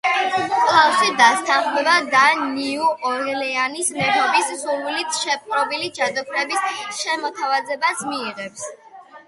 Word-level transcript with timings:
კლაუსი 0.59 1.09
დასთანხმდება 1.17 1.97
და 2.13 2.21
ნიუ 2.53 2.87
ორლეანის 3.11 3.93
მეფობის 3.99 4.51
სურვილით 4.63 5.21
შეპყრობილი, 5.21 5.93
ჯადოქრების 6.01 6.67
შემოთავაზებას 7.05 8.07
მიიღებს. 8.11 8.69